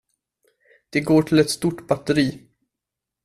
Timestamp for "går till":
1.05-1.39